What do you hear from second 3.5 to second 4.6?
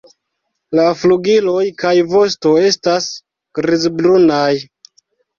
grizbrunaj.